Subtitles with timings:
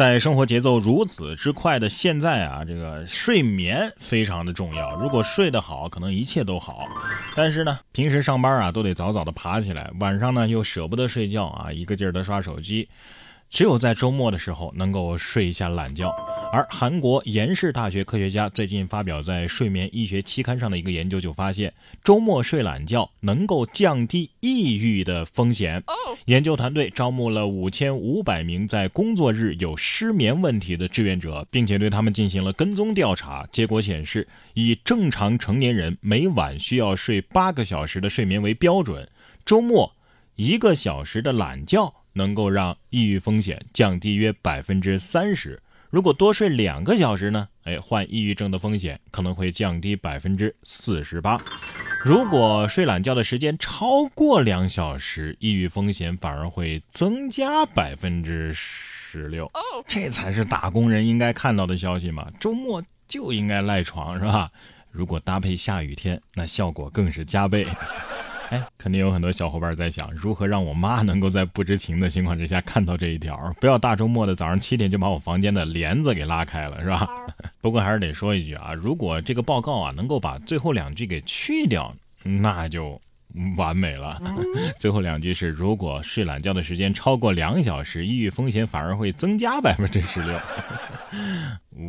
[0.00, 4.96] 在生活节奏如此之快的现在啊，这个睡眠非常的重要。
[4.96, 6.86] 如果睡得好，可能一切都好。
[7.36, 12.88] 但是呢，平时上班啊都得早早的爬起来，晚上呢又舍不得睡觉啊，一个劲儿的刷手机。
[13.50, 16.08] 只有在周末的时候能够睡一下懒觉，
[16.52, 25.82] 而韩国延世大学科学家最近发表在《睡眠医学期刊》上的一个研究就发现，周末睡懒觉能够降低抑郁的风险。
[26.26, 33.44] 研究团队招募了五千五百名在工作日有失眠问题的志愿者，并且对他们进行了跟踪调查。
[33.50, 39.08] 结果显示，以正常成年人每晚需要睡八个小时的睡眠为标准，
[39.44, 39.96] 周末
[40.36, 41.92] 一个小时的懒觉。
[42.12, 45.62] 能够让抑郁风险降低约百分之三十。
[45.90, 47.48] 如果多睡两个小时呢？
[47.64, 51.40] 哎，患抑郁症的风险可能会降低百分之四十八。
[52.04, 59.50] 如果睡懒觉的时间超过两小时，抑郁风险反而会增加百分之十六。
[59.88, 62.30] 这才是打工人应该看到的消息嘛！
[62.38, 64.50] 周末就应该赖床，是吧？
[64.92, 67.66] 如果搭配下雨天，那效果更是加倍。
[68.50, 77.08] 哎，肯定有很多小伙伴在想，如何让我妈能够在不知情的情况之下看到这一条， 不要大周末的早上七点就把我房间的帘子给拉开了，是吧？
[77.62, 83.00] 不过还是得说一句啊，如果这个报告啊能够把最后两句给去掉，那就
[83.56, 84.20] 完美了。
[84.78, 90.40] 最后两句是：如果睡懒觉的时间超过两小时，抑郁风险反而会增加百分之十六。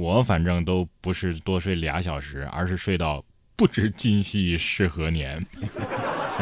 [0.00, 3.24] 我反正都不是多睡俩小时，而是睡到
[3.56, 5.44] 不知今夕是何年。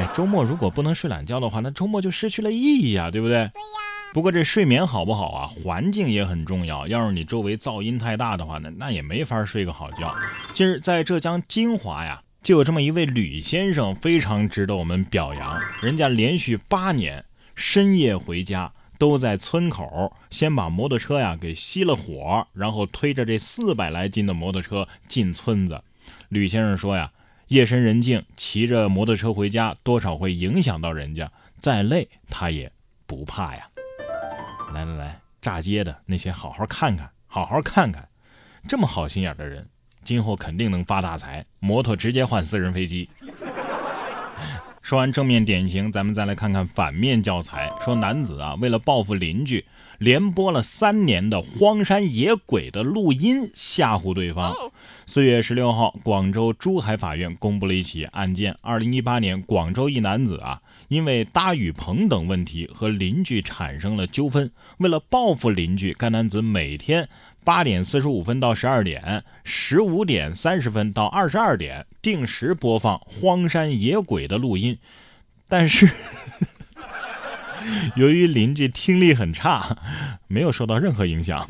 [0.00, 3.34] 哎，周末如果不能睡懒觉的话，那周末就失去了意义啊，对不对？
[3.36, 3.50] 对呀。
[4.14, 5.46] 不过这睡眠好不好啊？
[5.46, 6.86] 环境也很重要。
[6.86, 10.16] 要是你周围噪音太大的话，那那也没法睡个好觉。
[10.54, 15.60] 近日在浙江金华呀，就有这么一位吕先生，非常值得我们表扬。
[15.82, 17.22] 人家连续八年
[17.54, 25.82] 深夜回家，都在村口先把摩托车呀给熄了火，然后推着这四百来斤的摩托车进村子。
[26.30, 27.12] 吕先生说呀。
[27.50, 31.32] 夜深人静，骑着摩托车回家，多少会影响到人家。
[31.58, 32.70] 再累，他也
[33.08, 33.68] 不怕呀。
[34.72, 38.08] 来来来，炸街的那些，好好看看，好好看看，
[38.68, 39.66] 这么好心眼的人，
[40.04, 41.44] 今后肯定能发大财。
[41.58, 43.10] 摩托直接换私人飞机。
[44.80, 47.68] 说完正面典型，咱们再来看看反面教材。
[47.84, 49.66] 说男子啊，为了报复邻居，
[49.98, 54.54] 连播了三年的荒山野鬼的录音，吓唬对方。
[55.06, 58.56] 四月十六号，广州珠海法院公布了一起案件。
[58.60, 67.08] 二零一八年，广州一男子啊，因为搭雨棚等问题和邻居产生了纠纷，为了报复邻居，该男子每天。
[67.42, 74.76] 八点四十五分到十二点，十五点三十分到二十二点，定时播放《荒山野鬼》的录音。
[75.48, 75.88] 但是，
[77.96, 79.78] 由于邻居听力很差，
[80.28, 81.48] 没有受到任何影响。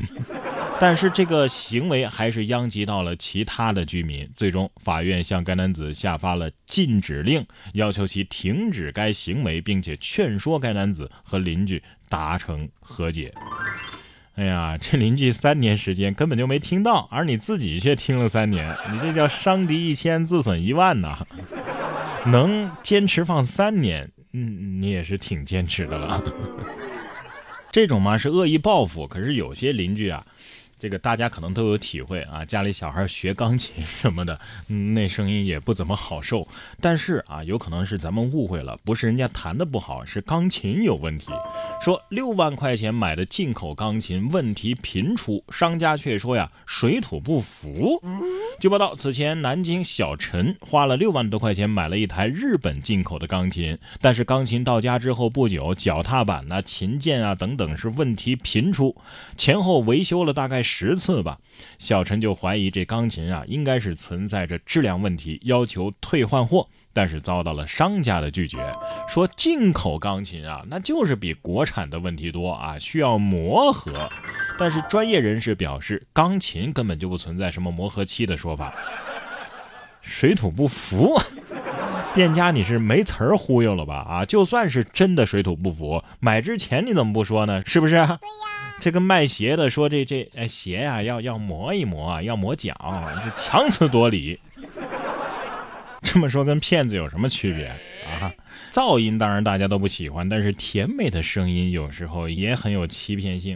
[0.81, 4.27] 但是这个行为还是殃及到了其他的居民。
[4.33, 13.31] 最终，法院向该男子下发了禁止令，要求其停止该行为，并且劝说该男子和邻居达成和解。
[14.33, 21.27] 哎呀，这邻居三年时间根本就没听到，而你自己却听了三年，你这叫伤敌一千，自损一万呐！
[22.25, 26.23] 能坚持放三年，嗯，你也是挺坚持的了。
[27.71, 30.25] 这种嘛是恶意报复，可是有些邻居啊。
[30.81, 36.47] 这个大家可能都有体会啊，家里小孩学钢琴什么的，那声音也不怎么好受。
[36.79, 41.31] 但是啊，有可能是咱们误会了，不是人家弹的不好，是钢琴有问题。
[41.83, 48.01] 说六万块钱买的进口钢琴问题频出，商家却说呀水土不服。
[48.59, 58.95] 据报道，此前南京小陈花了六万多块钱买了一台日本进口的钢琴，但是钢琴到家之后不久，脚踏板呐、琴键啊等等是问题频出，
[59.37, 60.65] 前后维修了大概。
[60.73, 61.37] 十次吧，
[61.77, 68.73] 小陈就怀疑这钢琴啊，应该是存在着质量问题，要求退换货，但是遭到了商家的拒绝，
[69.07, 74.09] 说进口钢琴啊，那就是比国产的问题多啊，需要磨合。
[74.57, 78.73] 但是专业人士表示，钢琴根本就不存在什么磨合期的说法。
[80.01, 81.19] 水土不服，
[82.13, 83.95] 店家你是没词儿忽悠了吧？
[84.09, 87.61] 啊，就算是真的水土不服，买之前你怎么不说呢？
[87.65, 87.95] 是不是？
[87.95, 88.19] 对呀。
[88.81, 92.75] 这个卖鞋的说：“这这哎鞋呀，要要磨一磨，要磨脚，
[93.37, 94.39] 强词夺理。
[96.01, 98.33] 这么说跟骗子有什么区别啊？
[98.71, 103.55] 噪音当然大家都不喜欢，但是甜美的声音有时候也很有欺骗性。”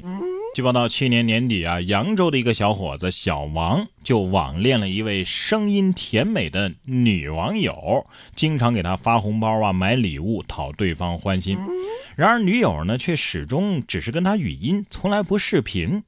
[0.56, 8.08] 据报道，去年年底啊，扬州的一个小伙子小王就网恋了一位声音甜美的女网友，
[8.38, 11.58] 经常给他发红包啊，买礼物讨对方欢心。
[12.16, 16.02] 然而女友呢，却始终只是跟他语音，从来不视频。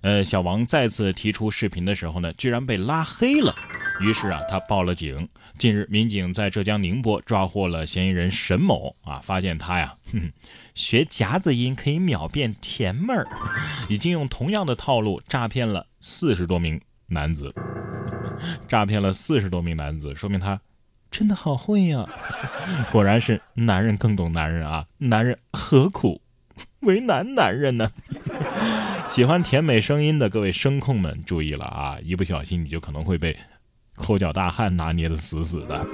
[0.00, 3.54] 呃，小王再次提出视频的时候呢，居然被拉黑了。
[4.00, 5.28] 于是啊，他报了警。
[5.58, 10.32] 近日，民警在浙江宁波抓获了嫌疑人沈某啊，发现他呀，哼，
[10.74, 13.28] 学夹子音可以秒变甜妹儿，
[13.90, 17.54] 已经用同样的套路诈骗了四十多名男子，
[18.66, 20.58] 诈骗了四十多名男子，说明他
[21.10, 22.08] 真的好会呀！
[22.90, 26.22] 果然是男人更懂男人啊，男人何苦
[26.80, 27.92] 为难男人呢？
[29.06, 33.36] 喜欢甜美声音的各位声控们注意了啊，一不小心你就可能会被。
[34.00, 35.86] 抠脚大汉拿捏的死死的。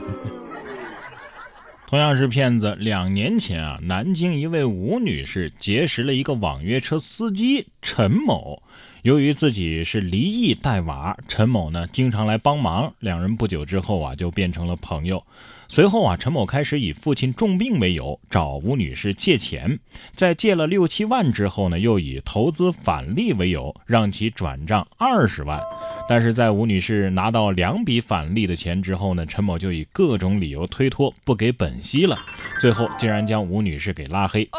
[1.86, 8.60] 同样是骗子，两年前啊，南京一位吴女士结识了一个网约车司机陈某。
[9.02, 15.22] 由于自己是离异带娃，陈某呢经常来帮忙，两人不久之后啊就变成了朋友。
[15.68, 19.78] 随后啊，陈某开始以父亲重病为由找吴女士借钱，
[20.16, 25.60] 在借了六七万之后呢，又以投资返利为由让其转账二十万。
[26.08, 32.18] 但是在吴女士拿到两笔返利的钱之后呢，陈某就以各种理由推脱不给本息了，
[32.60, 34.50] 最后竟然将吴女士给拉黑。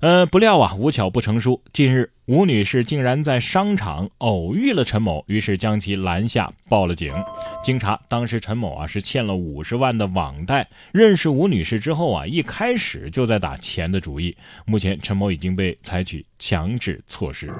[0.00, 1.62] 呃，不料啊，无巧不成书。
[1.74, 7.12] 近日，吴女士竟然在商场偶遇了陈某，于是将其拦下，报了警。
[7.60, 10.68] 经查，当时陈某啊是欠了五十万的网贷。
[10.92, 14.36] 认识吴女士之后啊，一开始就在打钱的主意。
[14.64, 17.52] 目前，陈某已经被采取强制措施。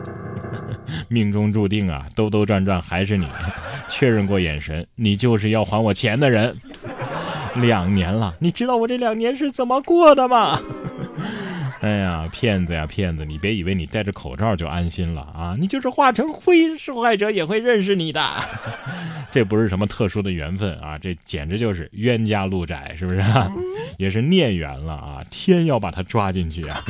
[1.10, 3.26] 命中注定啊，兜兜转转还是你。
[3.88, 6.56] 确认过眼神，你就是要还我钱的人。
[7.56, 10.62] 两年了，你知道我这两年是怎么过的吗？
[11.80, 13.24] 哎呀，骗子呀，骗子！
[13.24, 15.56] 你别以为你戴着口罩就安心了啊！
[15.58, 18.22] 你就是化成灰，受害者也会认识你的。
[19.32, 23.22] 这不是什么特殊的缘分啊，这简直就是冤家路窄，是不是？
[23.96, 25.24] 也是孽缘了啊！
[25.30, 26.84] 天要把他抓进去啊！